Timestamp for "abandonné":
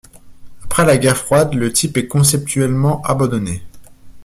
3.03-3.61